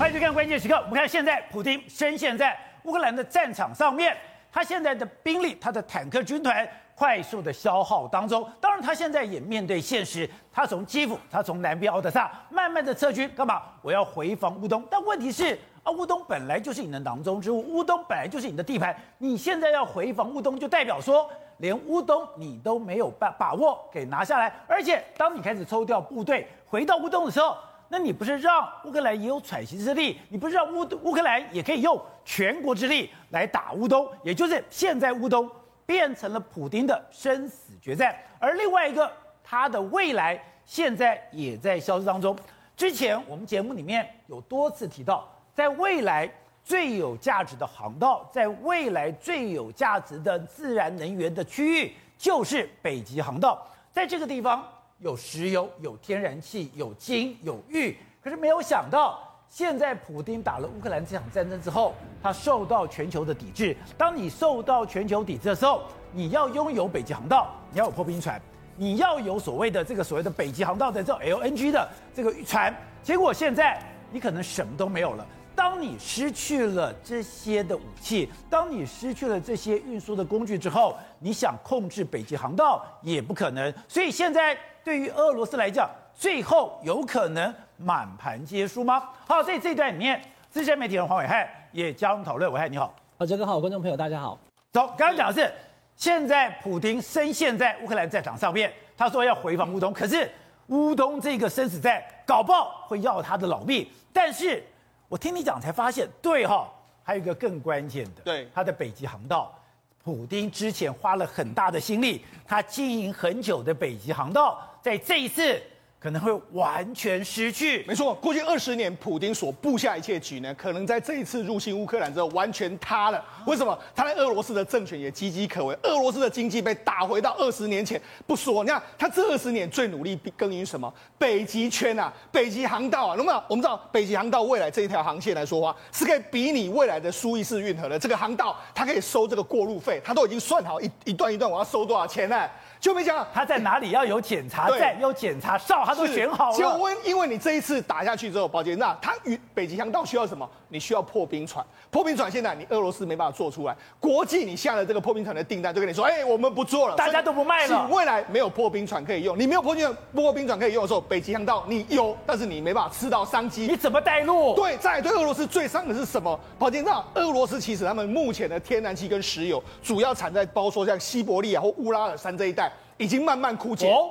[0.00, 0.76] 欢迎收看关键时刻。
[0.76, 4.16] 我们看现在，普京深陷在乌克兰的战场上面，
[4.50, 8.50] 他现在的兵力，他的坦克军团快速的消耗当中。
[8.62, 13.60] 当然，他现在也面对现实，他从基辅，他从南边奥德萨慢慢的撤军，干嘛？
[13.82, 14.82] 我要回防乌东。
[14.90, 15.52] 但问题是，
[15.82, 21.28] 啊，乌东本来就是你的囊中之物，乌东本来就是你的地盘，你现在要回防乌东，就代表说，
[21.58, 24.50] 连乌东你都没有把把握给拿下来。
[24.66, 27.54] 而且，当你开始抽调部队回到乌东的时候，
[27.92, 30.16] 那你不是让乌克兰也有喘息之力？
[30.28, 34.08] 你不是让乌乌克兰也可以用全国之力来打乌东？
[34.22, 35.50] 也就是现在乌东
[35.84, 39.10] 变成了普丁的生死决战，而另外一个
[39.42, 42.36] 他的未来现在也在消失当中。
[42.76, 54.64] 之前我们节目里面有多次提到，在未来最有价值的航道，在未来最有价值的自然能源的区域，就是北极航道，在这个地方。
[55.00, 57.96] 有石油，有天然气，有金，有玉。
[58.22, 59.18] 可是没有想到，
[59.48, 63.74] 现在普丁打了乌克兰这场战争之后，他受到全球的抵制。
[63.96, 68.38] 当你受到全球抵制的时候，你要拥有北极航道，你要有破冰船，
[68.76, 72.74] 你要有所谓的这个所谓的北极航道的这种 LNG 的这个船。
[73.02, 75.26] 结果现在你可能什么都没有了。
[75.56, 83.72] 当你失去了这些的武器，当你失去了这些运输的工具之后，你想控制北极航道也不可能。
[83.88, 84.58] 所以现在。
[84.82, 89.08] 对于俄罗斯来讲，最后有可能满盘皆输吗？
[89.26, 92.50] 好，在这一段里面，资深媒体人黄伟汉也加入讨论。
[92.50, 94.38] 伟汉你好，好，这个好，观众朋友大家好。
[94.72, 95.52] 走，刚刚讲的是，
[95.96, 100.30] 现在普京深陷在乌克兰战场上面，他说要回防乌东，可是
[100.68, 103.86] 乌东这个生死战，搞不好会要他的老命。
[104.12, 104.64] 但是
[105.08, 106.68] 我听你讲才发现，对哈，
[107.02, 109.54] 还有一个更关键的，对，他的北极航道。
[110.02, 115.60] 普丁之前花了很大的心力，他经营很久的北极航道，在这一次。
[116.00, 117.84] 可能会完全失去。
[117.86, 123.22] 没错，过去二十年，普丁所布下一切局呢，可能在这一次入侵乌克兰之后完全塌了。
[123.46, 123.78] 为什么？
[123.94, 130.90] 他在俄罗斯的政权也岌岌可危，俄罗斯的经济被打回到二十年前不说，你看他这二十年最努力耕耘什么？
[131.18, 133.14] 北极圈啊，北极航道啊。
[133.18, 142.48] 那么我们知道，北极航道未来这一条航线来说的话，是可以比拟未来的苏伊士运河的这个航道，它可以收这个过路费，它都已经算好一一段一段我要收多少钱呢？
[142.80, 146.56] 就没想到他在哪里要有检查站，有检查哨，他都选好了。
[146.56, 150.48] 就问，因为你这一次打下去之后，宝杰，那他与北极航道需要什么？
[150.68, 151.64] 你需要破冰船。
[151.90, 157.86] 破冰船现在你俄罗斯没办法做出来，国际你下了这个破冰船的订单，就跟你说，哎，我们不做了，大家都不卖了。
[157.88, 164.54] 未来没有破冰船可以用，你没有破冰破冰船可以用的时候，北极航道你有，但是你没办法吃到商机，你怎么带路？
[164.54, 166.38] 对，在对俄罗斯最伤的是什么？
[166.58, 172.69] 宝杰，那俄罗斯其实他们目前的天然气跟石油主要产在包括说像西伯利亚或乌拉尔山这一带。
[173.00, 174.10] 已经慢慢枯竭，哦，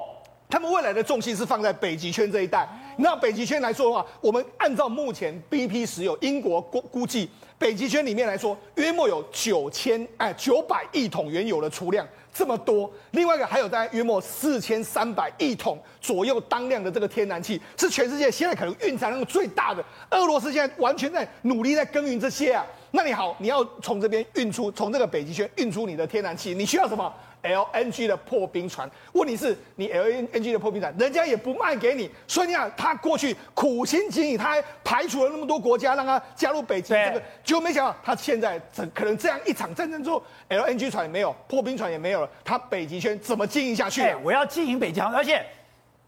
[0.50, 2.68] 他们未来的重心是放在北极圈这一带。
[2.98, 7.30] 那北极圈来说的话，我们按照目前 BP 石油英国估估计，
[7.60, 12.92] 北极圈里面来说，约莫有九千哎九百亿桶原油的储量这么多。
[13.12, 19.86] 另外一个还有大概约莫四千三百亿桶左右当量的这个天然气，是全世界现在可能蕴藏量最大的。
[20.10, 22.66] 俄罗斯现在完全在努力在耕耘这些啊。
[22.92, 27.14] 那你好，你要从这边运出，从这个北极圈运出你的天然气，你需要什么
[27.44, 38.60] ？LNG 的破冰船，问题是你 LNG 的破冰船，人家也不卖给你，所以你看他过去苦心经营，他还排除了那么多国家让他加入北极，这个就没想到他现在
[38.94, 44.02] 可能这样一场战争之后，LNG 船也没有，破冰船也没有了，他北极圈怎么经营下去？
[44.24, 45.46] 我要经营北极航，而且。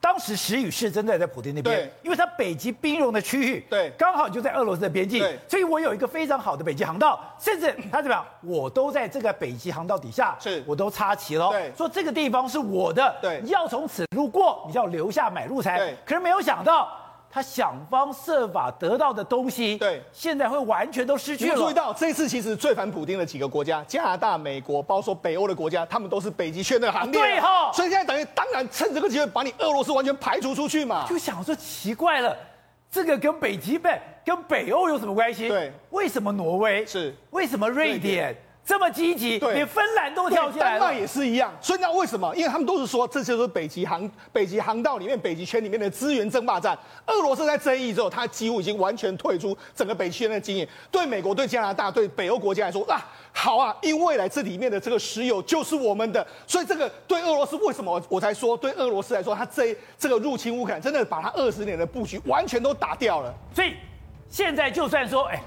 [0.02, 16.98] 当时时雨是真的在普丁那边，因为它北极冰融的区域，对，刚好就在俄罗斯的边境，所以我有一个非常好的北极航道，甚至他怎么样，我都在这个北极航道底下，是，我都插旗了，对，说这个地方是我的，对，要从此路过，你就要留下买路财，对，可是没有想到。
[17.32, 21.56] 他想方设法得到的东西，对，现在会完全都失去了。
[21.56, 27.22] 注意到这一次其实最反普丁的几个国家，加拿大、美国，包括说北欧的国家，他们都是北极圈的行列。
[27.22, 31.06] 对哈，所以现在等于当然趁这个机会把你俄罗斯完全排除出去嘛。
[31.08, 32.36] 就想说奇怪了，
[32.92, 35.48] 这个跟北极北跟北欧有什么关系？
[35.48, 37.16] 对，为什么挪威是？
[37.30, 38.36] 为什么瑞典？
[38.64, 40.80] 这么积极，连芬兰都跳进来了。
[40.80, 41.52] 丹麦也是一样。
[41.60, 42.34] 所以那为什么？
[42.36, 46.78] 因为他们都是说，这就是北极航北极航道里面北极圈里面的资源争霸战。
[47.08, 50.68] 俄罗斯在争议之后，他几乎已经完全退出整个北极圈的经验。
[50.92, 53.04] 对美国、对加拿大、对北欧国家来说，啊，
[53.34, 56.26] 好啊，因为未来这里面的这个石油就是我们的。
[56.46, 63.34] 所以这个对俄罗斯为什么我才说，对俄罗斯来说，他这这个入侵乌克兰，真的把他二十年的布局完全都打掉了。
[63.56, 63.74] 所以
[64.30, 65.42] 现在就算说，哎。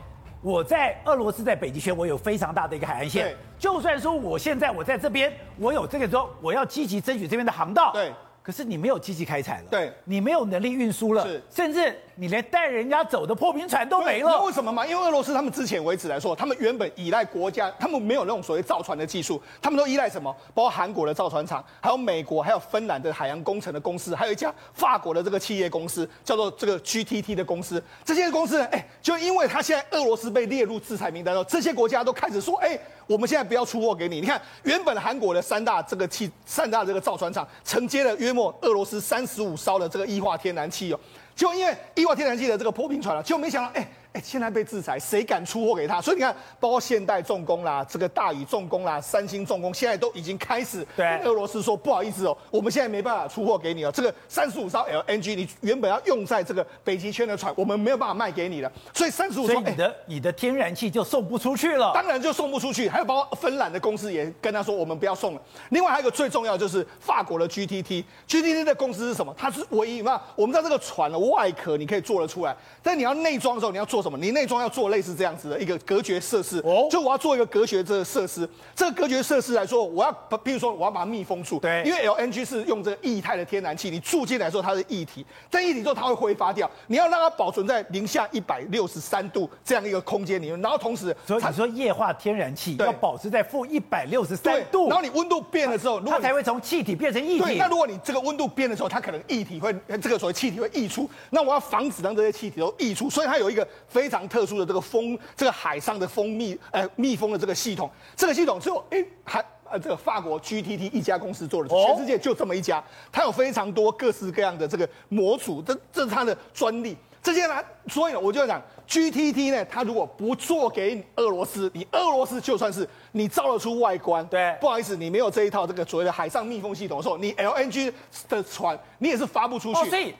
[0.44, 3.24] 我在俄罗斯，在北极圈，我有非常大的一个海岸线。
[3.24, 7.90] 对，就算说我现在我在这边，我有这个说，我要积极争取这边的航道。
[7.94, 8.12] 对，
[8.42, 9.64] 可是你没有积极开采了。
[9.70, 11.26] 对，你没有能力运输了。
[11.26, 14.42] 是，甚至你连带人家走的破冰船都没了。
[14.44, 14.86] 为什么嘛？
[14.86, 20.34] 因为俄罗斯他们之前为止来说，他们原本依赖国家，他们没有那种所谓造船的技术，他们都依赖什么？
[20.54, 27.82] 包括韩国的造船厂，还有美国，还有芬兰的海洋工程的公司，还有一家法国的这个企业公司，叫做这个 GTT 的公司。
[28.04, 32.78] 这些公司呢，哎，就因为他现在俄罗斯被列入制裁名单了，这些国家都开始说，哎。
[33.06, 34.18] 我们现在不要出货给你。
[34.18, 40.98] 你看，原本韩国的三大这个气三大这个造船厂承接了约莫俄罗斯三十五艘的这个液化天然气哦，
[41.34, 43.86] 就因为伊娃天然气的这个破冰船了，就没想到哎。
[44.14, 46.00] 哎，现在被制裁，谁敢出货给他？
[46.00, 53.90] 所以你看，包括现代重工啦、这个大宇重工啦、三星重工，现在都已经开始对俄罗斯说不好意思哦，我们现在没办法出货给你哦。
[53.92, 58.70] 这个三十五艘 LNG，你原本要用在这个北极圈的船，我们没有办法卖给你了。
[58.92, 61.90] 所以三十五艘，你的你的天然气就送不出去了。
[61.92, 62.88] 当然就送不出去。
[62.88, 65.42] 还有包括芬兰的公司也跟他说，我们不要送了。
[65.70, 69.34] 另外还有一个最重要就是法国的 GTT，GTT 的公司是什么？
[69.36, 70.22] 它是唯一嘛？
[70.36, 74.16] 我们知道这个船的外壳你可以做得出来，但你要内装的时候，你要做什么？
[74.16, 74.84] 你内装要做。
[74.94, 78.46] 类似这样子的一个隔绝设施，哦，就我要做一个隔绝这个设施。
[78.76, 80.12] 这个隔绝设施来说，我要，
[80.44, 97.56] 比如说我要把它密封住，对，因为 LNG 是用这个液态的天然气，你注进来说它是液体，在液体之后它会挥发掉，你要让它保存在零下一百六十三度这样一个空间里面，然后同时，所以你说液化天然气要保持在负一百六十三度，然后你温度变了之后，它才会从气体变成液体。
[97.56, 105.54] 那如果你这个温度变的时候，它可能液体会这个所谓气体会溢出，那我要防止让这些气体都溢出，所以它有一个非常特殊的这个蜂这个。
[105.54, 109.38] 海上的蜂蜜，呃，蜜蜂的这个系统，这个系统只有哎，还
[109.70, 112.82] 呃，这个法国 GTT 一家公司做的，全世界就这么一家，
[113.12, 116.96] 它有非常多各式各样的这个模组，这这是它的专利。
[117.22, 117.54] 这些呢，
[117.86, 127.92] 所以呢，我就讲 GTT 呢，它如果不做给俄罗斯，你俄罗斯就算是你造得出外观，对，不好意思，你没有这一套这个所谓的海上密封系统的时候，你 LNG
[128.28, 129.88] 的船你也是发不出去。
[129.88, 130.12] 所以。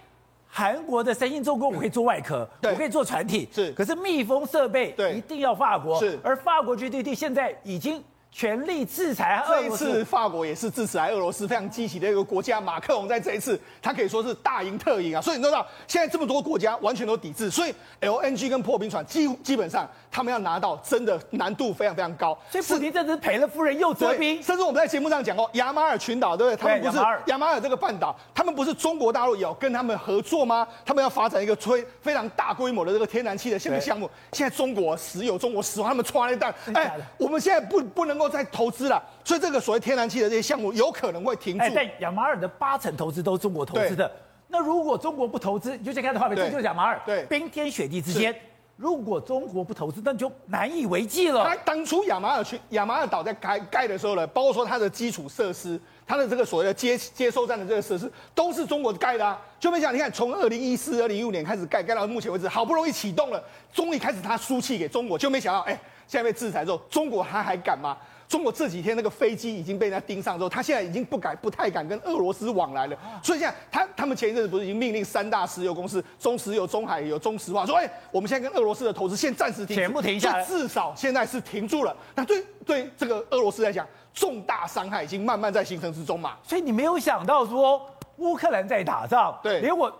[0.57, 3.73] 韩国的三星重工，我可以做外壳，我可以做船体，是。
[3.73, 6.17] 可是密封设备一定要法国，是。
[6.23, 8.01] 而法国 GDP 现在已经。
[8.35, 9.85] 全力制裁俄罗斯。
[9.85, 12.61] 这一次法国也是制裁俄罗斯非常积极的一个国家。
[12.61, 15.21] 马克龙在这一次，他可以说是大赢特赢啊！
[15.23, 22.37] 所以你知道，现在这么多国家完全都抵制，所以 LNG 跟破冰船基基本上他们要拿到，真的难度非常非常高。
[22.51, 24.43] 所以普京这次赔了夫人又折兵。
[24.43, 26.57] 甚至我们在节目上讲过，亚马尔群岛对不对？
[26.57, 30.67] 他们不是亚马尔这个半岛，他们不是中国大陆有跟他们合作吗？
[30.85, 34.11] 他们要发展一个吹非常大规模的这个天然气的这个项目。
[34.33, 38.24] 现在中国石油、中国石化他们穿了一弹，哎，我们现在不不能够。
[38.29, 41.65] 在投资了，所以这个所谓天然气的这些项目有可能会停住。
[41.75, 44.11] 但亚马尔的八成投资都是中国投资的。
[44.49, 47.01] 那如果中国不投资，你就先看的话，这就是亚马尔。
[47.05, 48.33] 对，冰天雪地之间，
[48.77, 51.45] 如果中国不投资，那就难以为继了。
[51.45, 59.41] 他当初亚马尔去亚马尔岛在盖盖的时候呢，包括说它的基础设施，它的这个所谓的接接收站的这个设施，都是中国盖的啊。
[59.59, 63.43] 就没想到，你看从二零一四、二零一五年开始盖，盖到目前为止，好不容易启动了，
[63.73, 65.73] 终于开始它输气给中国，就没想到，哎，
[66.07, 67.97] 现在被制裁之后，中国他还敢吗？
[68.35, 72.99] 中国这几天那个飞机已经被人家盯上之后，他现在已经不敢、不太敢跟俄罗斯往来了。
[73.23, 86.37] 所以现在他他们前一阵子不是已经命令三大石油公司中石油、中海油、中石化说：“哎，我们现在跟俄罗斯的投资先暂时停，全部停下来，至少现在是停住了。”那对对这个俄罗斯来讲，重大伤害已经慢慢在形成之中嘛。
[86.43, 89.97] 所以你没有想到说乌克兰在打仗，对，连我。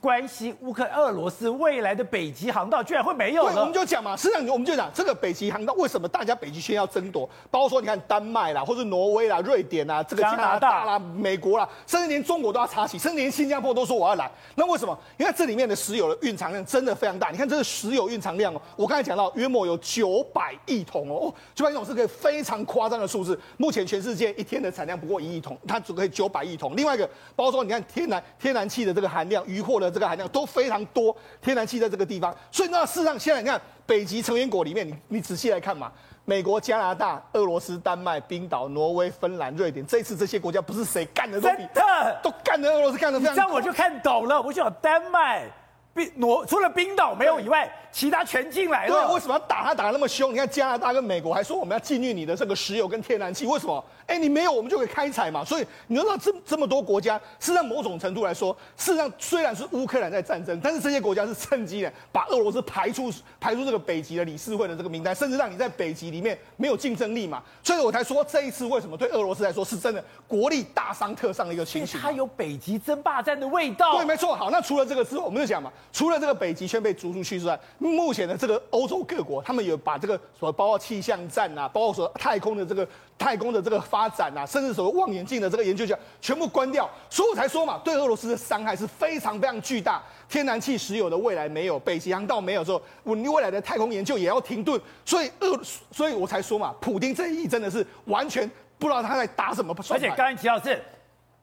[0.00, 3.52] 关系乌克兰、俄罗斯未来的北极航道居然会没有了？
[3.52, 7.28] 对，我们就讲嘛，实际上我们就讲这个北极航道为什么大家北极圈要争夺？
[7.50, 14.30] 包括说你看丹麦啦，或是挪威啦、瑞典啦，这个加拿大啦、美国啦，甚至连中国都要插旗，甚至连新加坡都说我要来。
[14.56, 14.98] 那为什么？
[15.16, 17.30] 因为这里面的石油的蕴藏量真的非常大。
[17.30, 23.38] 你看这个石油蕴藏量哦，我刚才讲到约莫有九百亿桶哦，九百亿桶是个非常夸张的数字。
[23.56, 26.76] 目前全世界一天的产量不过一亿桶，它只可以九百亿桶。
[26.76, 30.64] 另外一个，包括说你看天然天然气的这个含量，渔获的这个含量都非。
[30.64, 35.92] 常多天然气在这个地方，所以那事实上现在你看北极成员国里面，你你仔细来看嘛，
[36.24, 43.34] 美国、加拿大、俄罗斯、丹麦、冰岛、挪威、芬兰、瑞典，这一次这些国家不是谁干的都比，真的都干的俄罗斯干的非常。
[43.36, 45.48] 这样我就看懂了，我想丹麦、
[45.94, 47.72] 冰挪除了冰岛没有以外。
[47.94, 50.32] 其他全进来了，对，为什么要打他打得那么凶？
[50.32, 53.84] 你看加拿大跟美国还说我们要禁运你的这个石油跟天然气，为什么？
[54.08, 55.44] 哎，你没有我们就可以开采嘛。
[55.44, 67.40] 所以你知道这这么多国家，事实上某种程度来说，事实上虽然是乌克兰在战争，但是这些国家是趁机的把俄罗斯排出排出这个北极的理事会的这个名单，甚至让你在北极里面没有竞争力嘛。
[67.62, 72.00] 所以我才说这一次为什么对俄罗斯来说是真的国力大伤特伤的一个情形。
[72.00, 73.98] 它有北极争霸战的味道。
[73.98, 74.34] 对，没错。
[74.34, 82.86] 好，那除了这个之后，我们就讲嘛，除了这个北极圈被逐出去之外，目前的这个欧洲各国，他们有把这个所谓包括气象站啊，包括说太空的这个
[83.16, 85.86] 太空的这个发展啊，甚至所谓望远镜的这个研究，
[86.20, 86.90] 全部关掉。
[87.08, 90.02] 所以我才说嘛，对俄罗斯的伤害是非常非常巨大。
[90.28, 94.80] 天然气、石油的未来没有，北极航道没有之后，我你未来的太空研究也要停顿。
[95.04, 95.60] 所以俄，
[95.92, 99.74] 所以我才说嘛，普丁这一役真的是完全不知道他在打什么。
[99.90, 100.82] 而且刚才提到是。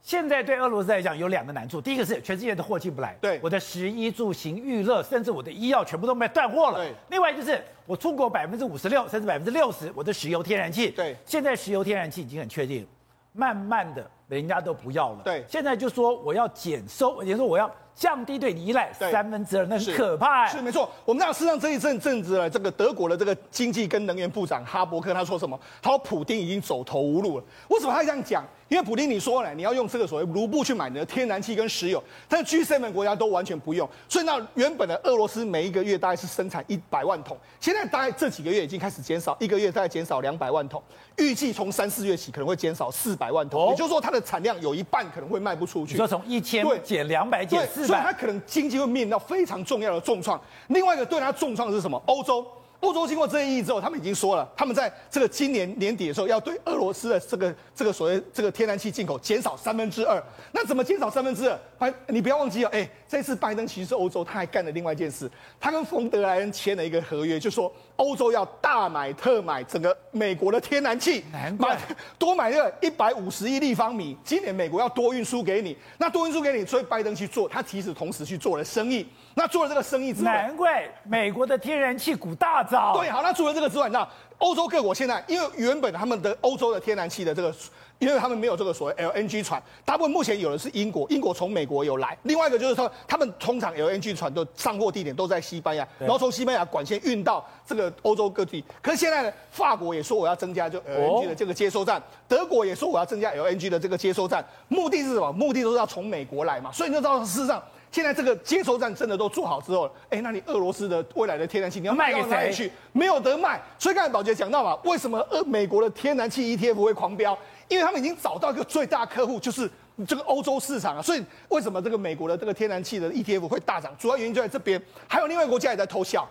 [0.02, 6.78] 现在对俄罗斯来讲有两个难处，第一个是全世界的货进不来，对，我的食衣住行娱乐，甚至我的医药全部都被断货了。
[6.78, 12.86] 对，另外就是我出口百分之五十六，甚至百分之六十，我的石油天然气，对，现在石油天然气已经很确定，
[13.34, 15.22] 慢慢的人家都不要了。
[15.24, 17.72] 对，现在就说我要减收，也就是说我要。
[17.94, 20.48] 降低对你依赖三分之二，那是可怕、欸。
[20.48, 25.60] 是没错，我们知道，事实上这一阵阵子了，这个德国的这个经济跟能源部长哈伯克他说什么？
[25.82, 27.44] 他说普丁已经走投无路了。
[27.68, 28.46] 为什么他会这样讲？
[28.72, 33.88] 因为普丁你说了，你要用这个所谓卢布去买你的天然气跟石油，但是 G7 国家都完全不用。
[34.08, 40.82] 所以那原本的俄罗斯每一个月大概是生产一百万桶，现在大概这几个月已经开始减少，一个月大概减少两百万桶，
[41.18, 45.92] 预计从三四月起可能会减少四百万桶，哦、也就是说它的产量有一半可能会卖不出去。
[45.92, 47.88] 你说从一千减两百减四百。
[47.88, 50.42] 所以它可能经济会面临到非常重要的重创。
[50.68, 52.02] 另外一个对它重创的是什么？
[52.06, 52.48] 欧洲。
[52.82, 60.22] 欧洲经过这一议之后，他们已经说了，他们在这个今年年底的时候要对俄罗斯的这个这个所谓这个天然气进口减少三分之二。
[60.52, 61.60] 那怎么减少三分之二？
[61.78, 67.72] 拜，你不要忘记哦，哎，这次拜登其实是欧洲，他还干了另外一件事，他跟冯德莱恩签了一个合约，就说
[68.02, 71.24] 欧洲要大买特买整个美国的天然气，
[71.60, 71.78] 买
[72.18, 79.08] 多买个一百五十亿立方米，今年美国要多运输给你，那多运输给你，所以拜登去做，他其实同时去做了生意。
[79.36, 82.92] 那做了这个生意之后，难怪美国的天然气股大涨。
[82.98, 84.06] 对，好，那除了这个之外，那
[84.40, 87.54] 欧洲各国现在因为原本他们的欧洲的天然气的这个，
[88.02, 92.18] 因为他们没有这个所谓 LNG 船，大部分目前有的是英国，英国从美国有来。
[92.24, 98.64] 另外一个就是说，他们通常 LNG 船的上货地点都在西班牙，然后从西班牙管线运到这个欧洲各地。
[98.82, 105.32] 可是现在呢，法国也说我要增加就 LNG 的这个接收站，德国也说我要增加 LNG 的这个接收站，目的是什么？
[105.32, 106.72] 目的都是要从美国来嘛。
[106.72, 107.62] 所以你就知道事实上。
[107.92, 112.72] 现在这个接收站真的都做好之后，哎，那你俄罗斯的未来的天然气你要卖给谁去？
[112.94, 113.62] 没有得卖。
[113.78, 117.38] 所以刚才宝杰讲到嘛，为什么呃美国的天然气 ETF 会狂飙？
[117.68, 119.70] 因为他们已经找到一个最大客户，就是
[120.08, 121.02] 这个欧洲市场啊。
[121.02, 123.94] 所以为什么这个美国的这个天然气的 ETF 会大涨？
[124.00, 124.82] 主要原因就在这边。
[125.08, 126.28] 还有另外一个国家也在偷笑。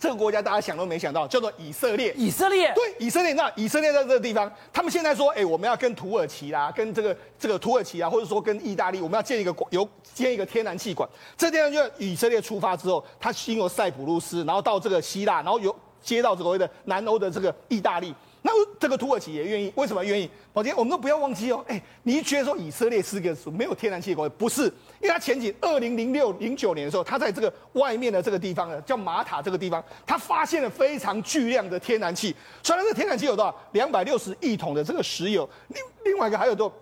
[0.00, 2.10] 这个国家大家想都没想到，叫做以色列。
[2.16, 11.06] 以色列对，以色列，那以色列在这个地方，他们现在说，哎，我们要跟土耳其啦，跟这个这个土耳其啊，或者说跟意大利，我们要建一个有建一个天然气管。
[11.36, 18.14] 这地方就以色列出发之后，他经由塞浦路斯，然后到这个希腊，然后有接到所谓的南欧的这个意大利。
[18.42, 20.30] 那这个土耳其也愿意，为什么愿意？
[20.52, 21.62] 宝杰，我们都不要忘记哦。
[21.68, 24.64] 哎，你一觉得说以色列是个没有天然气的国家，不是，
[25.00, 32.34] 因为他前几二零零六零九年的时候，他在这个外面的这个地方呢，叫马塔这个地方，他发现了非常巨量的天然气。
[32.62, 33.54] 虽然这个天然气有多少？
[33.72, 36.72] 两百六十亿桶的这个石油，另另外一个还有多。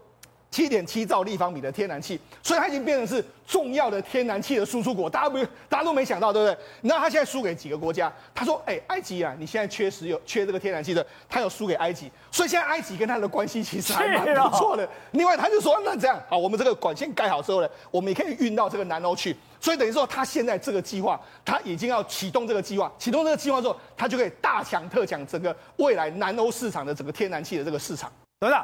[0.51, 5.09] 七点七兆立方米的天然气，所以它已经变成是重要的天然气的输出国。
[5.09, 5.39] 大家不，
[5.69, 6.59] 大家都没想到，对不对？
[6.81, 8.11] 你知道他现在输给几个国家？
[8.35, 12.11] 他说：“哎，埃及啊，你现在缺石油，缺这个天然气的，他有输给埃及。
[12.31, 14.85] 所以现在埃及跟他的关系其实还蛮不错的。
[14.87, 19.37] 哦、另外，他就说：那这样，好，我们这个管线盖好之后呢，我们也可以运到这个南欧去。
[19.61, 22.91] 所以等于说，他现在这个计划，他已经要启动这个计划。
[22.99, 28.59] 启动这个计划之后，他就可以大抢特抢整个未来南欧市场的整个天然气的这个市场，对不对？”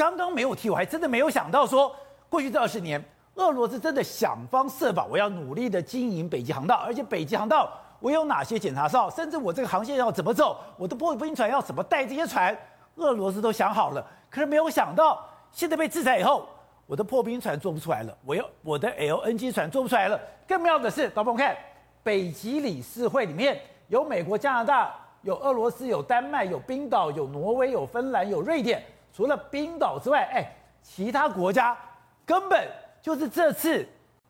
[0.00, 1.94] 刚刚没有提，我还真的没有想到说，
[2.30, 2.98] 过去这二十年，
[3.34, 12.56] 俄罗斯真的想方设法，我要努力的经营北极航道，而且北极航道我有哪些检查哨，甚至我这个航线要怎么走，我的破冰船要怎么带这些船，
[12.94, 14.02] 俄罗斯都想好了。
[14.30, 16.48] 可是没有想到，现在被制裁以后，
[16.86, 20.18] 我的破冰船做不出来了，我要我的 LNG 船做不出来了。
[20.48, 21.54] 更妙的是，导播看，
[22.02, 28.82] 北极理事会里面有美国、加拿大，有俄罗斯，有丹麦，有冰岛，有挪威，有芬兰，有瑞典。
[29.20, 30.50] 除了冰岛之外，哎，
[30.82, 31.76] 其他国家
[32.24, 32.66] 根本
[33.02, 33.86] 就是这次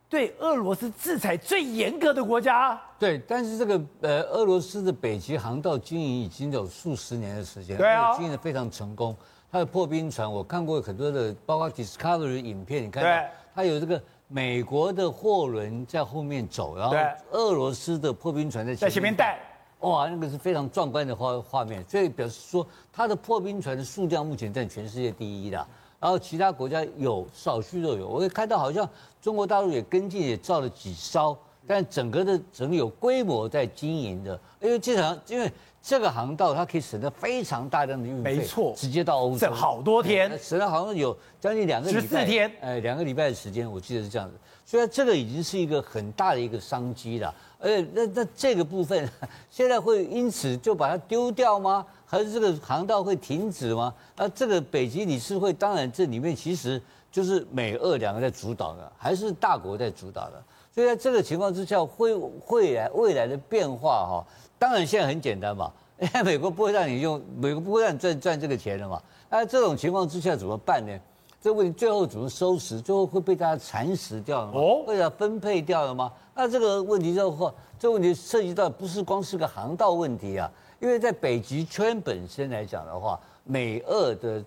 [0.09, 2.76] 对俄罗斯制裁最严格的国家。
[2.99, 9.16] 对，但是这个呃，俄罗斯的北极航道经营已经有数十年的时间，对啊，经营的非常成功。
[9.52, 16.97] 它的破冰船，我看过很多的，包括 Discovery 影片，你看到它有这个美国的货轮在后面走，然后
[17.30, 19.38] 俄罗斯的破冰船在前面，在前面带。
[19.80, 25.56] 哇，那个是非常壮观的画画面，所以表示说它的破冰船的数量目前在全世界第一的，
[25.99, 28.88] 然后其他国家有少数都有，我也看到好像
[29.22, 35.50] 中国大陆也跟进也造了几艘，但整个的整个有规模在经营的，因为这场因为
[35.82, 44.34] 这个航道它可以省得非常大量的运费，没错，直接到欧洲，省好多天，省了好像有将近两个礼拜，十四天，哎，两个礼拜的时间，我记得是这样子，
[44.70, 47.34] 所以这个已经是一个很大的一个商机了。
[47.58, 49.10] 而且那那这个部分
[49.50, 51.84] 现在会因此就把它丢掉吗？
[52.06, 53.92] 还是这个航道会停止吗？
[54.16, 60.40] 那这个北极理事会当然这里面其实就是美俄两个在主导的，还是大国在主导的。
[60.72, 64.24] 所以在这个情况之下，会会来未来的变化哈，
[64.56, 69.02] 当然现在很简单嘛，因 为美国不会让你用，美国不会让你赚赚这个钱的嘛。
[69.28, 70.96] 那这种情况之下怎么办呢？
[71.40, 72.78] 这问题最后怎么收拾？
[72.80, 74.52] 最后会被大家蚕食掉了吗？
[74.61, 76.12] 哦，会要分配掉了吗？
[76.35, 84.44] 那这个问题之后，这个问题涉及到不是光是个航道问题啊，因为在北极圈本身来讲的话，美俄的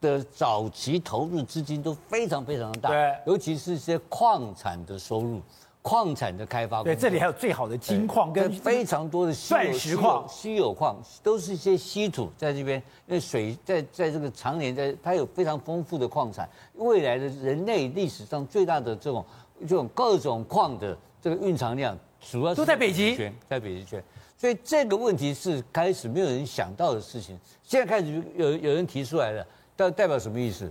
[0.00, 5.40] 的早期投入资金都非常非常的大，对，尤其是一些矿产的收入。
[5.82, 12.82] 矿产的开发，对，这里还有最好的金矿跟非常多的钻石矿、稀有矿，都是一些稀土在这边。
[13.06, 16.48] 因为水在在这个常年在，它有非常丰富的矿产。
[16.74, 19.24] 未来的人类历史上最大的这种
[19.60, 24.02] 这种各种矿的这个蕴藏量，主要是都在北极圈，在北极圈。
[24.36, 29.46] 所以这个问题是开始没有人想到的事情，现在开始有有人提出来了，
[29.76, 30.70] 代代表什么意思？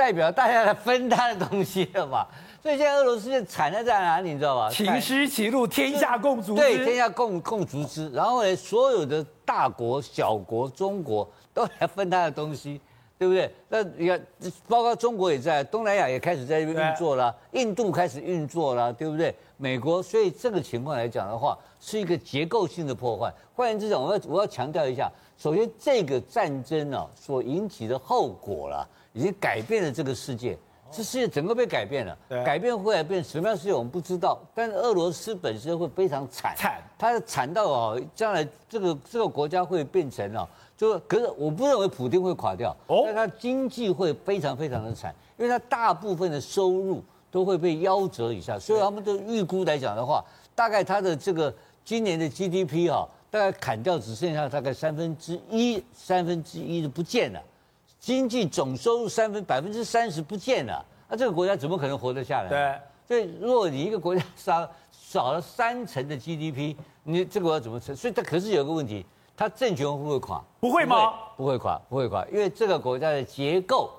[0.00, 2.26] 代表大家来分他的东西了吧？
[2.62, 4.70] 所以现在俄罗斯就惨在在哪里，你知道吧？
[4.70, 6.62] 秦师其路，天下共逐之。
[6.62, 8.08] 对，天下共共逐之。
[8.10, 12.80] 然后呢，所有的大国、小国、中国都来分他的东西，
[13.18, 13.54] 对不对？
[13.68, 14.26] 那你看，
[14.66, 19.34] 包括中国也在，东南亚也开始在这边运作了，印度开始运作了，对不对？
[19.58, 23.30] 美国，所以这个情况来讲的话，是一个结构性的破坏。
[23.54, 30.58] 换言之，我要我要强调一下，首先这个战争啊所引起的后果了，已经改变了这个世界。
[30.92, 47.00] 这世界整个被改变了，改变会改变什么样世界我们不知道，但是俄罗斯本身会非常惨，惨，它惨到哦，将来这个这个国家会变成哦，就可是我不认为普京会垮掉，但它经济会非常非常的惨，因为它大部分的收入
[47.30, 50.24] 都会被夭折以下，所以他们的预估来讲的话，
[50.56, 57.40] 大概它的这个今年的 GDP 哈，大概砍掉只剩下大概三分之一，三分之一就不见了。
[58.00, 62.48] 经济总收入三分百分之三十不见了，那这个国家怎么可能活得下来？
[62.48, 67.94] 对，所以如果你一个国家少少了三成的 GDP，你这个国家怎么成？
[67.94, 69.04] 所以它可是有个问题，
[69.36, 70.42] 它政权会不会垮？
[70.58, 71.12] 不会吗？
[71.36, 73.90] 不会垮，不会垮，因为这个国家的结构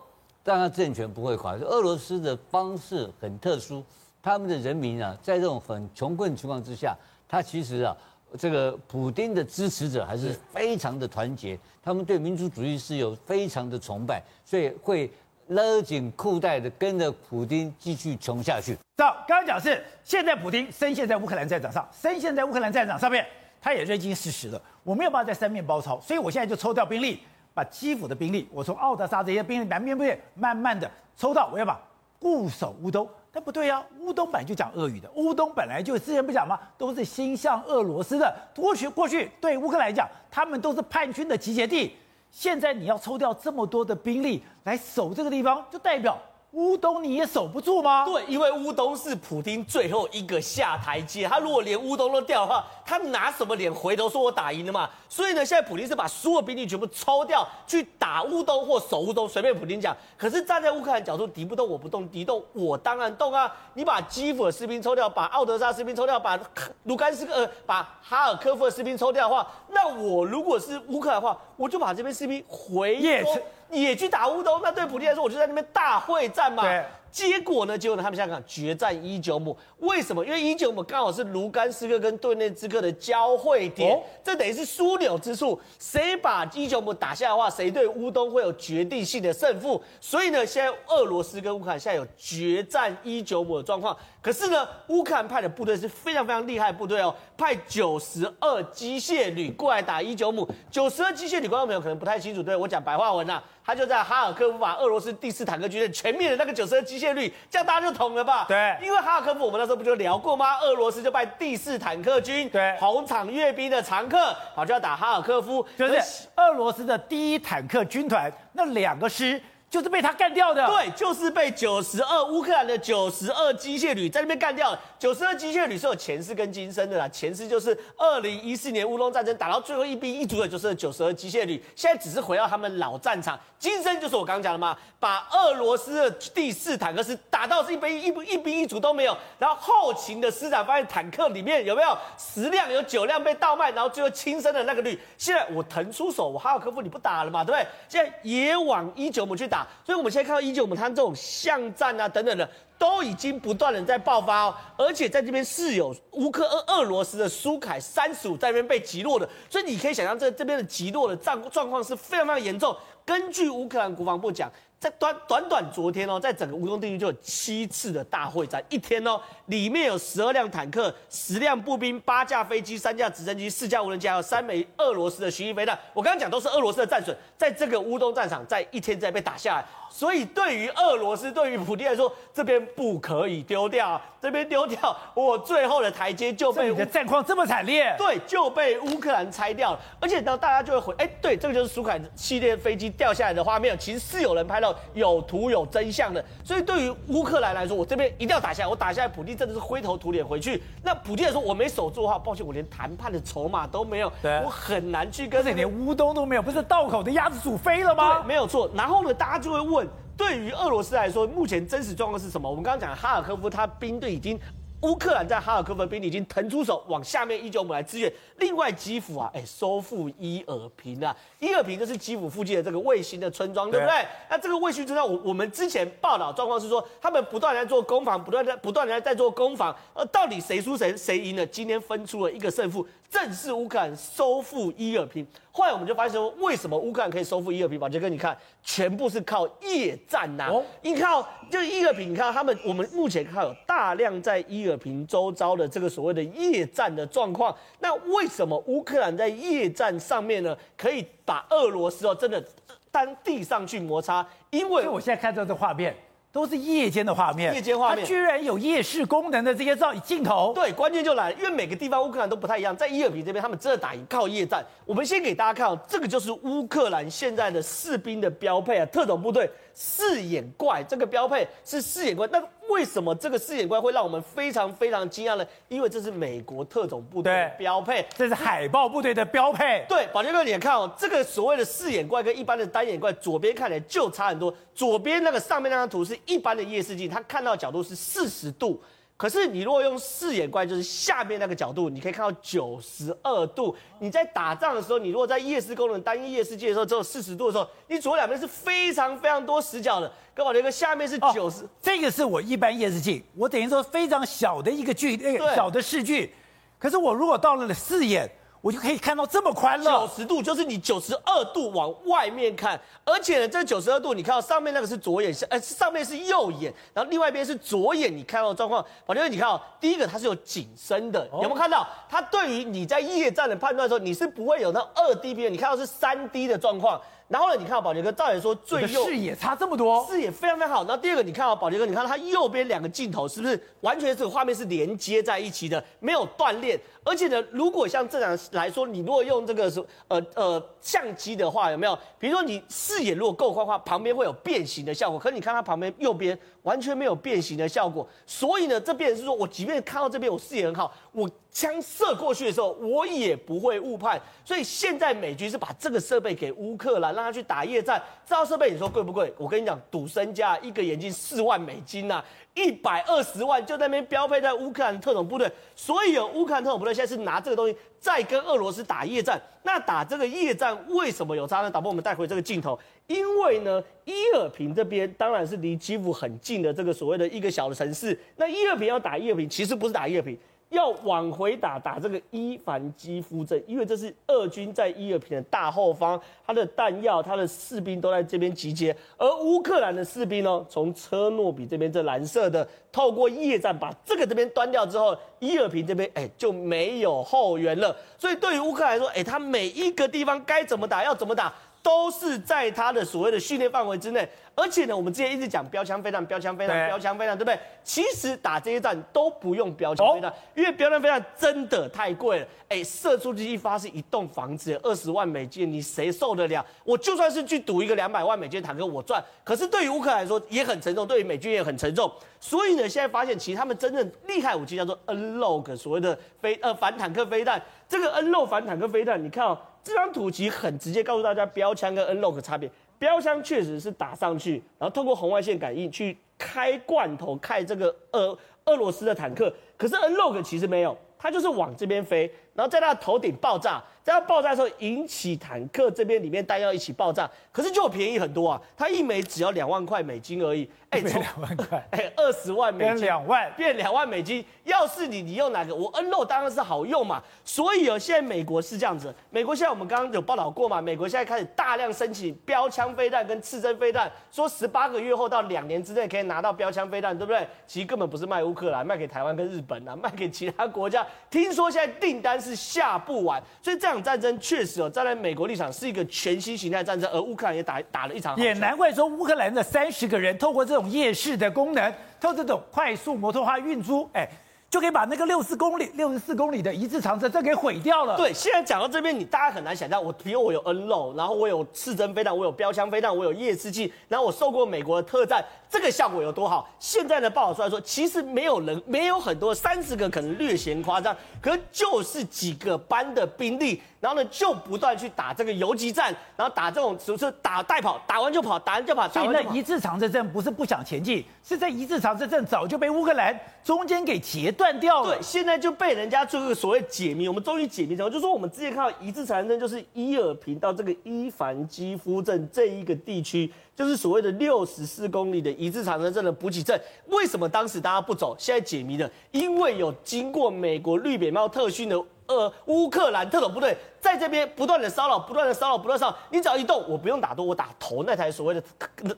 [0.44, 1.54] 让它政权不会垮。
[1.54, 3.84] 俄罗斯的方式很特殊，
[4.20, 6.98] 他们的人民啊，在这种很穷困情况之下，
[7.28, 7.96] 他其实啊。
[8.38, 15.12] 这个普丁的支持者还是非常的团结，他们对民族主义是有非常的崇拜，所以会
[15.48, 18.78] 勒紧裤带的跟着普丁继续穷下去。
[18.98, 23.26] 照刚刚讲是现在普丁深陷在乌克兰战场上，深陷在乌克兰战场上面，
[23.62, 27.20] 他也认清事实了，我没有办法再三面包抄，所以我现在就抽调兵力，
[27.54, 31.80] 把基辅的兵力，我从奥德萨这些兵力南边部队慢慢的抽到，我要把
[32.18, 33.08] 固守乌东。
[33.32, 36.60] 但不对呀、啊，乌东本来就讲俄语的，乌东本来就之前不讲吗？
[36.78, 38.36] 都是心向俄罗斯的。
[38.56, 41.96] 过去过去对乌克兰来讲，他们都是叛军的集结地。
[42.30, 46.18] 现在你要抽调这么多的兵力来守这个地方，就代表。
[46.52, 48.04] 乌东你也守不住吗？
[48.04, 51.26] 对，因为乌东是普丁最后一个下台阶。
[51.26, 54.90] 他如果连乌东都掉的话，他拿什么脸回头说我打赢了嘛？
[55.08, 59.96] 所以呢，现在普丁是把所有兵力全部抽掉去打乌东或守乌东，随便普丁讲。
[60.18, 63.50] 可是站在乌克兰角度，敌不动我不动，敌动我当然动啊！
[63.74, 66.38] 你把基辅的士兵抽掉，把奥德萨士兵抽掉，把
[66.84, 73.38] 卢甘斯克呃，把哈尔科夫的士兵抽掉的话，那我如果是乌克兰的话，我就把这边士兵回说。
[73.80, 76.64] 也去打乌东，那对普丁来说，我就在那边大会战嘛。
[77.12, 77.78] 结果呢？
[77.78, 78.02] 结果呢？
[78.02, 80.26] 他们现在讲决战伊久姆，为什么？
[80.26, 85.60] 因为伊久姆刚好是卢甘斯克跟顿涅茨克的交汇点，哦、这等于是枢纽之处。
[85.78, 89.84] 谁把伊久姆打下的话，谁对乌东会有决定性的胜负。
[90.00, 93.96] 所以呢，现在俄罗斯跟乌克兰现在有决战伊久姆的状况。
[94.22, 100.48] 可是呢，乌克兰派的部队是非常非常厉害的部队哦，派九十二机械旅过来打伊久姆。
[100.70, 106.92] 九十二机械旅，观众朋友可能不太清楚，对我讲白话文呐、啊，他就在哈尔科夫把俄罗斯第四坦克军的全面的那个九十二机。
[106.92, 108.44] 机械率，这样大家就懂了吧？
[108.50, 110.60] 对，因为哈尔科夫，我们那时候不就聊过吗？
[110.60, 120.68] 俄罗斯就派第四坦克军，对，红场阅兵的常客，好就要打哈尔科夫，就是俄罗斯的第一坦克军团那两个师就是被他干掉的。
[120.68, 124.80] 对，就是被九十二乌克兰的九十二机械旅在那边干掉了。
[125.00, 133.40] 九十二机械旅是有前世跟今生的啦，前世就是二零一四年乌龙战争打到最后一兵一卒的，就是九十二机械旅，现在只是回到他们老战场。
[133.58, 147.68] 今生就是我刚刚讲的嘛，把俄罗斯的第四坦克师打到是一兵一一兵一卒都没有，然后后勤的师长发现坦克里面有没有十辆有九辆被盗卖，然后最后轻生的那个旅，现在我腾出手，我哈尔科夫你不打了嘛，对不对？
[147.88, 152.50] 现在也往伊久姆去打，所以我们现在看到伊久姆他这种巷战啊等等的。
[152.82, 162.76] 都已经不断的在爆发哦，而且在这边是有乌克俄俄罗斯的苏凯三十五在那边被击落的，所以你可以想象这这边的击落的状状况是非常非常严重。
[163.06, 175.78] 根据乌克兰国防部讲，在短短短昨天哦，在整个乌东地区就有七次的大会战，一天哦，里面有十二辆坦克、十辆步兵、八架飞机、三架直升机、四架无人机，还有三枚俄罗斯的巡弋飞弹。
[175.94, 179.66] 我刚刚讲都是俄罗斯的战损，在这个乌东战场，在一天之内被打下来。
[179.92, 189.80] 所以，对于俄罗斯，对于普京来说，这边不可以丢掉，这边丢掉，我最后的台阶就被你的战况这么惨烈，对，就被乌克兰拆掉了。
[190.00, 196.24] 而且呢，大家就会回，哎，对，这个就是苏凯系列飞机掉下来的画面，其实是有人拍到，有图有真相的。
[196.44, 200.62] 所以，对于乌克兰来说，我这边一定要打下来，我打下来，普丁真的是灰头土脸回去。
[200.84, 208.20] 那普丁来说，我没守住的话，抱歉，我连谈判的筹码都没有，对我很难去跟，这连乌东都没有，不是道口的鸭子煮飞了吗？
[208.20, 208.70] 对，没有错。
[208.74, 209.88] 然后呢，大家就会问。
[210.18, 212.48] 对于俄罗斯来说，目前真实状况是什么？
[212.48, 214.40] 我们刚刚讲哈尔科夫，他兵队已经。
[214.82, 218.12] 乌克兰在哈尔科夫的兵力已经腾出手往下面伊久姆来支援。
[218.38, 224.06] 另外基辅啊，哎，收复伊尔平啊，伊尔平就是基辅附近的这个卫星的村庄，对不对？
[224.30, 229.76] 那这个卫星村庄，我我们之前报道状况是说，他们不断在做攻防，不断在不断的在做攻防。
[229.94, 231.46] 而，到底谁输谁谁赢呢？
[231.46, 235.24] 今天分出了一个胜负，正是乌克兰收复伊尔平。
[235.52, 237.78] 后来我们就发现说，为什么乌克兰可以收复伊尔平？
[237.78, 240.50] 宝杰哥，你看，全部是靠夜战呐、啊。
[240.50, 244.72] 哦，你看，就伊尔平，你看他们，我们目前看有大量在伊尔。
[244.82, 252.44] 平周遭的这个所谓的夜战的状况，那为什么乌克兰在夜战上面呢，可以把俄罗斯哦真的
[252.90, 254.26] 当地上去摩擦？
[254.50, 255.96] 因为我现在看到的画面
[256.32, 260.54] 都是夜间的画面，夜间画面，它居然有夜视功能的这些照镜头。
[260.54, 264.66] 对，关键就来了，因为每个地方乌克兰都不太一样，在伊尔平这边，他们真的打赢靠夜战。
[264.86, 272.42] 我们先给大家看哦，这个就是乌克兰现在的士兵的标配啊，特种部队四眼怪，这个标配是四眼怪，那。
[272.72, 275.46] 为什么这个四眼怪会让我们非常非常惊讶呢？
[275.68, 279.86] 因为这是美国特种部队的标配，这是海豹部队的标配。
[279.88, 284.54] 对，宝杰哥，你看哦，这个所谓的四眼怪跟一般的单眼怪，左边看起来就差很多。
[284.74, 288.82] 左边那个上面那张图是一般的夜视镜，它看到的角度是四十度。
[289.22, 293.76] 可是你如果用视野观，就是下面那个角度，你可以看到九十二度。
[294.00, 300.12] 你在打仗的时候，你如果在夜视功能单一夜视镜的时候只有四十度的时候，你左右两边是非常非常多死角的。
[300.34, 306.34] 跟我这个下面是九十、哦，这个是我一般夜视镜，我等于说非常小的一个距，那个小的视距。
[306.80, 308.28] 可是我如果到了四眼。
[308.62, 321.88] 我就可以看到这么宽了，九十度就是你九十二度往外面看，而且呢，这九十二度你看到上面那个是左眼，呃，上面是右眼，然后另外一边是左眼，你看到状况，宝杰哥，你看哦，第一个它是有景深的，有没有看到？
[322.08, 327.02] 它对于你在夜战的判断的时候，你是不会有那二 D 边，你看到是三 D 的状况。
[327.32, 330.84] 然后呢，你看到宝杰哥，照理说最右视野差这么多，视野非常非常好。
[330.84, 336.78] 然后第二个，你看啊宝杰哥，你看到它右边两个镜头是不是完全这个画面是连接在一起的，没有断裂？
[337.06, 341.98] 而且呢，如果像正常来说，你如果用这个是呃呃相机的话，有没有？
[342.20, 345.18] 比如说你视野如果够宽的话，旁边会有变形的效果。
[345.18, 354.22] 可是你看它旁边右边完全没有变形的效果，所以呢，这边是说我即便看到这边我视野很好，我枪射过去的时候我也不会误判。
[354.46, 358.02] 所以现在美军是把这个设备给乌克兰，让他去打夜战。
[358.26, 359.34] 这套设备你说贵不贵？
[359.38, 369.42] 我跟你讲，赌身家，一个眼镜四万美金呐、一百二十万就在那边标配在乌克兰特种部队，所以有乌克兰特种部队现在是拿这个东西在跟俄罗斯打夜战。
[369.64, 371.70] 那打这个夜战为什么有差呢？
[371.70, 372.78] 导播，我们带回这个镜头，
[373.12, 378.18] 因为呢，伊尔平这边当然是离基辅很近的这个所谓的一个小的城市。
[378.38, 380.38] 那伊尔平要打伊尔平，其实不是打伊尔平。
[380.70, 397.94] 要往回打，打这个伊凡基夫镇，因为这是俄军在伊尔平的大后方，他的弹药、他的士兵都在这边集结，而乌克兰的士兵呢，从车诺比这边这蓝色的，透过夜战把这个这边端掉之后，伊尔平这边哎就没有后援了。
[398.18, 401.54] 所以对于乌克兰来说，哎，他每一个地方该怎么打要怎么打。
[401.84, 404.28] 都是在他的所谓的训练范围之内。
[404.54, 407.58] 而且呢，我们之前一直讲标枪飞弹、标枪飞弹、标枪飞弹，对不对？
[407.84, 412.48] 其实打这些战都不用标枪飞弹，因为标枪飞弹真的太贵了。
[412.68, 416.64] 哎，射出去一发是一栋房子，二十万美金，你谁受得了？
[416.84, 419.24] 我就算是去赌一个两百万美金的坦克，我赚。
[419.44, 422.12] 可是对于乌克兰来说也很沉重，对于美军也很沉重。
[422.40, 427.62] 所以呢，现在发现其实他们真正厉害武器叫做 N-LOG，所谓的飞呃反坦克飞弹。
[427.88, 432.70] 这个 N-LOG 反坦克飞弹，你看哦，这张图其实很直接告诉大家标枪跟 N-LOG 的差别。
[433.00, 439.52] 标枪确实是打上去，然后通过红外线感应去开罐头，开这个俄俄罗斯的坦克。
[439.76, 443.82] 可是 N-LOG 其实没有，它就是往这边飞，然后在它的头顶爆炸。
[444.04, 448.60] 在它爆炸的时候，引起坦克这边里面弹药一起爆炸，可是就便宜很多啊！
[448.76, 454.44] 它一枚只要两万块美金而已，哎，两万块， 哎，二十万美金变两万，变两万美金。
[454.64, 455.76] 要是你，你用哪个？
[455.76, 457.22] 我 N-LOG 当然是好用嘛。
[457.46, 467.48] 所以哦，现在美国是这样子，美国现在我们刚刚有报道过嘛，美国现在开始大量申请标枪飞弹跟刺针飞弹，说十八个月后到两年之内可以拿到标枪飞弹，对不对？
[467.68, 471.06] 其实根本不是卖乌克兰，卖给台湾跟日本啊，卖给其他国家。
[471.30, 474.90] 听说现在订单是下不完，所以这场战争确实。
[474.90, 484.28] 站在美国立场是一个全新形态战争，而乌克兰也打打了一场，也难怪说乌克兰的三十个人透过这种夜视的功能，透过这种快速摩托化运输，哎。
[484.72, 488.16] 就可以把那个六十公里、六十四公里的一字长城这给毁掉了。
[488.16, 496.70] 对，现在讲到这边，你大家很难想象，我比如我有 N l o 然后我有刺针飞弹，我有标枪飞弹，我有夜视镜，然后我受过美国的特战，这个效果有多好？
[496.80, 509.08] 现在呢，报道出来说，其实没有人，没有很多，三十个可能略嫌夸张，可就是几个班的兵力，然后呢就不断去打这个游击战，然后打这种就是打带跑，打完就跑，打完就跑。
[509.08, 513.34] 所以那一字长城阵不是不想前进，是在一字长城阵早就被乌克兰
[513.64, 514.72] 中间给截断。
[514.82, 526.82] 掉了，对，现在就被人家做一个所谓解谜，我们终于解谜成功，就是说我们之前看到一字长城阵，就是伊尔平到这个伊凡基夫镇这一个地区，就是所谓的六十四公里的一字长城镇的补给站。
[527.10, 528.36] 为什么当时大家不走？
[528.40, 532.04] 现在解谜了，因为有经过美国绿扁帽特训的。
[532.36, 536.18] 呃，乌克兰特种部队在这边不断的骚扰，不断的骚扰，不断骚扰。
[536.30, 538.64] 你只要一动，我不用打多，我打头那台所谓的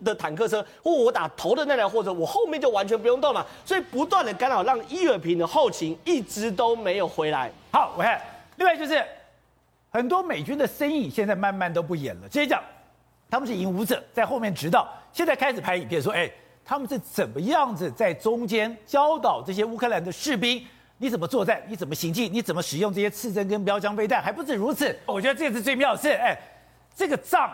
[0.03, 3.45] 的坦克车，或我打头的那台货车，我后面就完全不用动了。
[3.65, 7.51] 所以不断的干扰，让伊尔平的后勤一直都没有回来。
[7.71, 8.21] 好，我看
[8.57, 9.03] 另外就是
[9.91, 12.21] 很多美军的身影现在慢慢都不演了。
[12.27, 12.61] 直接讲，
[13.29, 16.29] 他们是引武者，在后面指导，现在开始拍影片说，哎，
[16.65, 20.65] 他们是怎么样子在中间教导这些乌克兰的士兵。
[21.03, 21.61] 你怎么作战？
[21.67, 22.31] 你怎么行进？
[22.31, 24.23] 你怎么使用这些刺针跟标枪飞弹？
[24.23, 26.33] 还不止如此，我觉得这次最妙的是，哎，
[26.95, 27.51] 这个仗，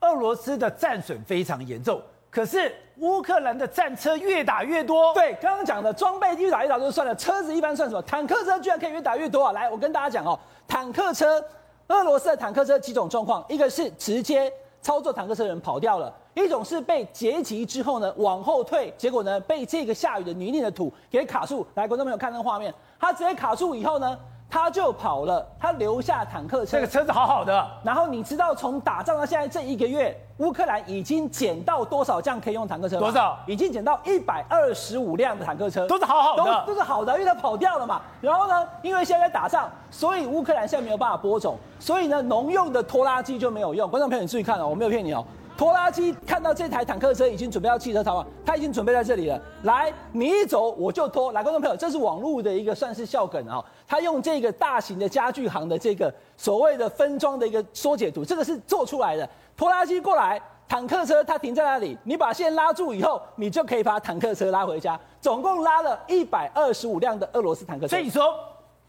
[0.00, 5.14] 俄罗斯的战损非常严重，可是乌克兰的战车越打越多。
[5.14, 8.02] 对，刚刚讲的装备越打越少就算了，车子一般算什么？
[8.02, 9.52] 坦克车居然可以越打越多啊！
[9.52, 11.40] 来，我跟大家讲哦，坦克车，
[11.86, 14.52] 俄罗斯的坦克车几种状况，一个是直接。
[14.88, 21.66] 操作坦克车的人跑掉了，一种是被截击之后呢，往后退，结果呢被这个下雨的泥泞的土给卡住。
[21.74, 24.18] 来，观众朋友看那个画面，他直接卡住以后呢，
[24.50, 27.66] 他就跑了，他留下坦克车，这个车子好好的。
[27.82, 32.98] 然后你知道从打仗到现在这一个月，乌克兰已经捡到多少辆可以用坦克车？
[32.98, 33.38] 多少？
[33.46, 38.00] 已经捡到一百二十五辆的坦克车，都是好好的，都都是好的，因为他跑掉了嘛。
[38.22, 43.88] 然后呢，因为现在在打仗，所以乌克兰现在没有办法播种，所以呢，农用的拖拉机就没有用。
[43.90, 45.22] 观众朋友，你注意看哦，我没有骗你哦。
[45.58, 49.42] 拖拉机看到这台坦克车已经准备要汽车逃跑，他已经准备在这里了。
[49.64, 51.32] 来，你一走我就拖。
[51.32, 53.62] 来，观众朋友，这是网络的一个算是笑梗啊。
[53.84, 59.28] 他用这个大型的家具行的这个所谓的分装的一个缩解图，这个是做出来的。
[59.56, 64.96] 拖拉机过来，坦克车它停在那里，你把线拉住以后，你就可以把坦克车拉回家。
[65.20, 67.96] 总共拉了一百二十五辆的俄罗斯坦克车。
[67.96, 68.32] 所以说。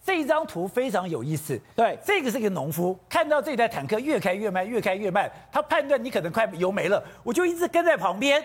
[0.10, 8.44] 这一张图非常有意思，对，这个是一个农夫，看到这台坦克越开越慢，越开越慢，他判断你可能快油没了，我就一直跟在旁边，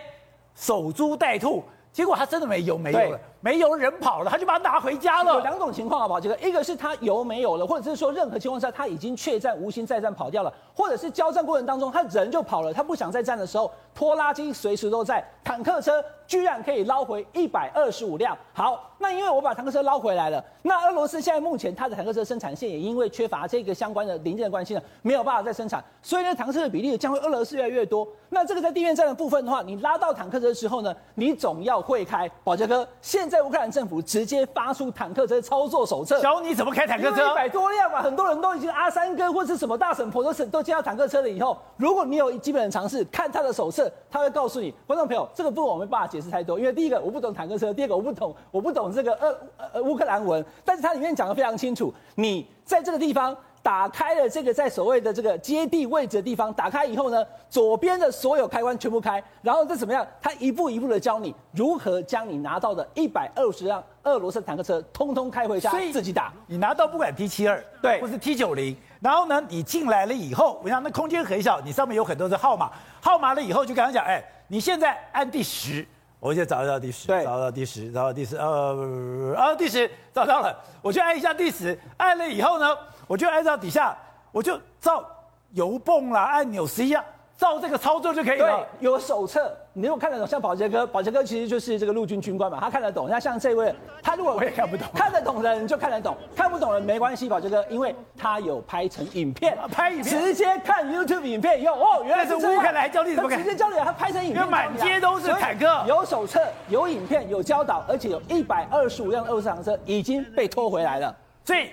[0.54, 1.64] 守株待兔。
[1.90, 5.34] 结果他真的没油没有了，没油人跑了，他就把它拿回家了。
[5.34, 6.18] 有两种情况好不好？
[6.18, 18.34] 这个一个是他油没有了，或者是说任何情况下他已经确战无心再战跑掉了，或者是交战过程当中他人就跑了，他不想再战的时候，拖拉机随时都在，坦克车居然可以捞回一百二十五辆。
[18.54, 28.08] 好，那因为我把坦克车捞回来了，那俄罗斯现在目前它的坦克车生产线也因为缺乏这个相关的零件的关系呢，没有办法再生产，所以呢坦克车的比例将会俄罗斯越来越多。
[28.30, 31.74] 那这个在地面战的部分的话，你拉到坦克车之后呢，你总要。
[31.84, 49.36] 会开，宝杰哥，现在乌克兰政府直接发出坦克车操作手册，教你怎么开坦克车，一百多辆嘛，很多人都已经阿三哥或是什么大婶婆都是都接到坦克车了以后，如果你有基本的常识，看他的手册，他会告诉你，观众朋友，这个部分我没办法解释太多，因为第一个我不懂坦克车，第二个我不懂我不懂这个呃
[49.74, 53.36] 呃乌克兰文，但是它里面讲的非常清楚，你在这个地方。
[53.64, 60.06] 打开了这个在所谓的这个接地位置的地方，打开以后呢，左边的所有开关全部开，然后再怎么样？
[60.20, 66.30] 他一步一步的教你如何将你拿到的一百二十辆俄罗斯坦克车通通开回家，自己打。
[66.46, 75.86] 你拿到不管 T 七二对，或是 T 九零，然后呢，你进来了以后，我想那空间很小，你上面有很多的号码，号码了以后就跟他讲，哎，你现在按第十，
[76.24, 82.74] 我就找到第十，找到第十，找到第十，呃，啊，第十找到了，我就按一下第十，按了以后呢？
[83.06, 83.94] 我就按照底下，
[84.32, 85.04] 我就照
[85.50, 87.04] 油泵啦、按钮十一样，
[87.36, 88.56] 照这个操作就可以了。
[88.56, 93.08] 对，有手册，你如果看得懂，像宝杰哥，宝杰哥其实就是这个陆军军官嘛，他看得懂。
[93.10, 111.68] 那像这位，他如果我也看不懂，看得懂的人就看得懂，看不懂的人没关系，宝杰哥，因为他有拍成影片，拍影片，直接看 YouTube 影片以后，哦，原来是乌克兰教你怎么看，直接教你，他拍成影片，满街都是坦克，有手册，有影片，有教导，而且有一百二十五辆俄罗斯坦克车已经被拖回来了，所以。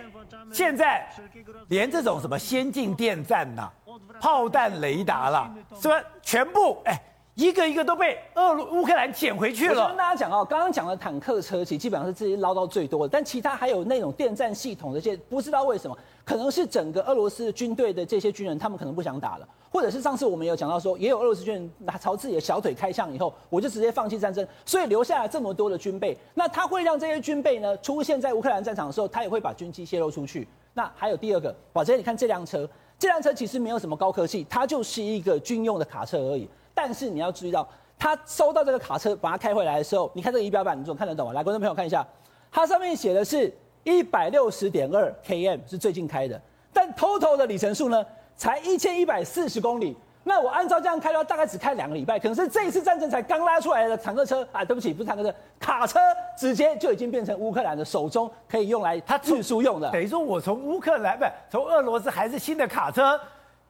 [0.51, 1.07] 现在
[1.67, 3.71] 连这种什么先进电站呐、啊、
[4.19, 6.01] 炮弹雷达啦，是吧？
[6.21, 6.99] 全部哎，
[7.35, 9.83] 一个一个都被俄乌克兰捡回去了。
[9.83, 19.47] 我跟大家讲哦，刚刚讲的坦克车其实基本上是自己捞到最多的，但其他还有那种电站系统的这些，不知道为什么，可能是整个俄罗斯军队的这些军人，他们可能不想打了。
[19.71, 26.17] 或者是上次我们有讲到说，也有俄罗斯军人拿朝自己的小腿开枪以后，我就直接放弃战争，所以留下来这么多的军备。
[26.33, 30.45] 那他会让这些军备呢出现在乌克兰战场的时候，他也会把军机泄露出去。
[30.73, 36.49] 那还有第二个，宝杰，你看这辆车，这辆车其实没有什么高科技，它就是一个军用的卡车而已。
[36.83, 37.67] 但是你要注意到，
[37.99, 41.33] 他收到这个卡车，把它开回来的时候，你看这个仪表板，你总看得懂吗？
[41.33, 42.03] 来，观众朋友看一下，
[42.51, 46.41] 它上面写的是一百六十点二 km，是最近开的，
[46.73, 48.03] 但 total 的里程数呢？
[48.35, 52.17] 才一千一百四十公里，那我按照这样开的话，大概只开两个礼拜。
[52.17, 55.99] 可能是这一次战争才刚拉出来的坦克车啊，对不起，不是坦克车，卡车
[56.35, 59.91] 直接就已经变成乌克兰的手中可以用来他运输用的。
[59.91, 63.19] 等于说我从乌克兰不从俄罗斯还是新的卡车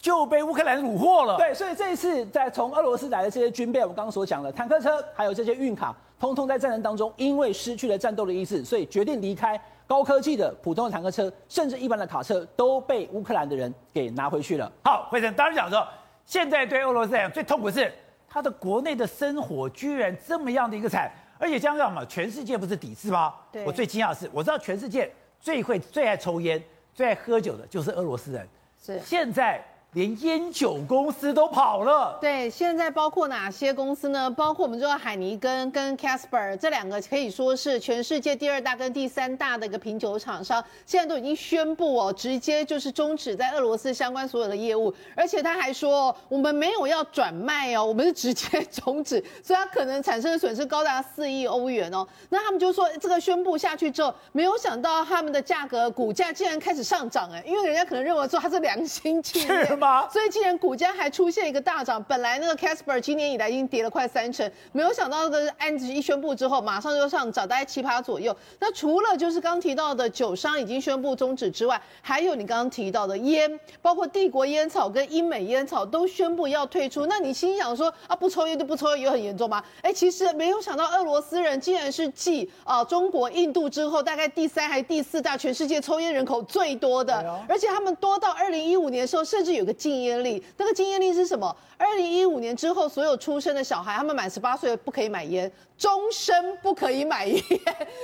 [0.01, 1.37] 就被乌克兰虏获了。
[1.37, 9.61] 对，所以这一次在从俄罗斯来的这些军备，我刚刚所讲的坦克车还有这些运卡，通通在战争当中因为失去了战斗的意志，所以决定离开。
[9.87, 14.71] 高科技的普通的坦克车，甚至一般的卡车都被乌克兰的人给拿回去了。
[14.85, 15.85] 好，辉诚当然讲说，
[16.25, 17.93] 现在对俄罗斯来讲最痛苦是
[18.25, 23.33] 他的国内的生活居然这么样的一个惨，而且这样讲嘛，全世界不是抵制吗？
[23.51, 23.65] 对。
[23.65, 25.11] 我最惊讶的是，我知道全世界
[25.41, 28.47] 最会最爱抽烟、最爱喝酒的就是俄罗斯人。
[28.81, 28.97] 是。
[29.01, 29.61] 现在。
[29.93, 32.17] 连烟酒公司都跑了。
[32.21, 34.31] 对，现在包括哪些公司呢？
[34.31, 44.93] 包括我们知道海尼根跟 Casper 这两个可以说是全世界第二大跟第三大的一个品酒厂商，现在都已经宣布哦，直接就是终止在俄罗斯相关所有的业务。
[45.13, 52.07] 而且他还说，我们没有要转卖哦，我们是直接终止，所以它可能产生的损失高达四亿欧元哦。
[52.29, 59.80] 那他们就说，这个宣布下去之后，没有想到他们的价格股价竟然开始上涨哎，因为人家可能认为说它是良心企业。
[60.11, 68.35] 所以既然股价还出现一个大涨，本来那个 Casper 今年以来已经跌了快三成，没有想到这个案子一宣布之后，马上就上涨，大概七八左右。
[68.59, 77.07] 那除了就是刚提到的酒商已经宣布终止之外，还有你刚刚提到的烟，包括帝国烟草跟英美烟草都宣布要退出。
[77.07, 79.63] 那你心想说啊，不抽烟就不抽烟，有很严重吗？
[79.81, 90.23] 哎，其实没有想到俄罗斯人竟然是继啊中国、印度之后，大概第三还是第四大全世界抽烟人口最多的，而且他们多到二零一五年的时候，甚至有个禁烟。
[90.23, 91.55] 令那个禁烟令是什么？
[91.77, 97.43] 二零一五年之后，所有出生的小孩，他们满十八岁不可以买烟，终身不可以买烟，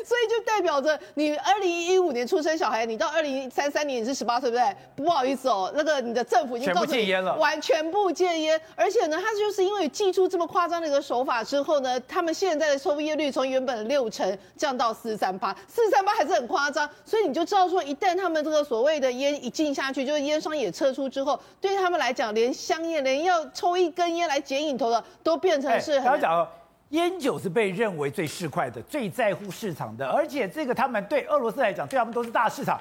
[0.07, 4.75] 所以就代表着你二零一五年出生小孩，你到二零三三年你是十八岁，对不对？
[5.05, 23.77] 不好意思哦，那个你的政府已经告诉你完全不戒烟，而且呢，他就是因为祭出这么夸张的一个手法之后呢，他们现在的抽烟率从原本的六成降到四十三八，四十三八还是很夸张，所以你就知道说，一旦他们这个所谓的烟一禁下去，就是烟商也撤出之后，对他们来讲，连香烟，连要抽。
[23.77, 26.19] 一根烟来解瘾头的，都变成是很。
[26.89, 32.79] 烟酒是被认为最市侩的、最在乎市场的，而且这个他们对俄罗斯来讲，对他们都是大市场，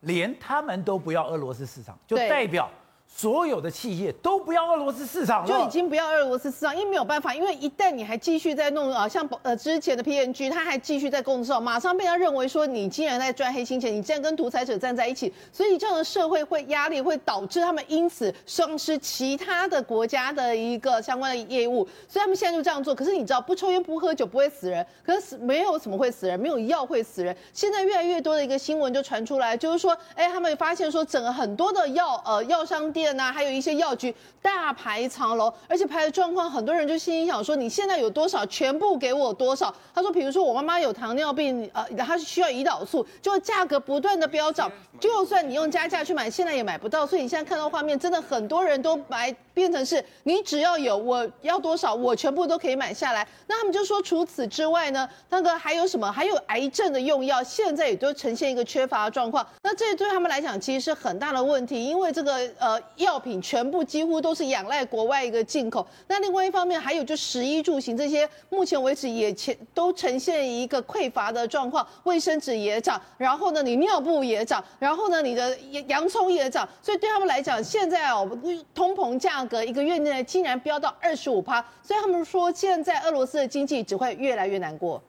[0.00, 2.70] 连他们都不要俄罗斯市场，就代表。
[3.14, 22.94] 所有的企业都不要俄罗斯市场了，就已经不要俄罗斯市场，因为没有办法，因为一旦你还继续在弄啊，像呃之前的 PNG，他还继续在控制，马上被他认为说你竟然在赚黑心钱，你竟然跟独裁者站在一起，所以这样的社会会压力会导致他们因此丧失其他的国家的一个相关的业务，所以他们现在就这样做。
[22.94, 27.36] 可是你知道不抽烟不喝酒不会死人，可是没有什么会死人，没有药会死人。
[27.52, 33.01] 现在越来越多的一个新闻就传出来，就是说，哎，他们发现说整个很多的药呃药商店。
[33.02, 39.74] 店呐、还有一些药局大排长龙，而且排的状况，很多人就心里想说，你现在有多少，全部给我多少。
[39.92, 47.04] 他说，比如说我妈妈有糖尿病，呃，她需要胰岛素，就价格不断的飙涨，就算你用加价去买，现在也买不到。
[47.04, 53.26] 所以你现在看到画面，真的很多人都买变成是，你只要有我要多少，我全部都可以买下来。
[53.46, 56.10] 那他们就说，除此之外呢，那个还有什么？
[56.10, 59.46] 还有癌症的用药，现在也都呈现一个缺乏的状况。
[59.62, 65.86] 那这对他们来讲，其实是很大的问题，因为这个呃药品全部几乎都是仰赖国外一个进口。
[66.08, 75.56] 那另外一方面，还有就食衣住行这些，目前为止也前都呈现一个匮乏的状况，卫生纸也涨，然后呢，你尿布也涨，然后呢，你的
[75.88, 78.28] 洋葱也涨，所以对他们来讲，现在哦，
[78.74, 85.02] 通膨价格一个月内竟然飙到二十五趴，所以他们说现在俄罗斯的经济只会越来越难过。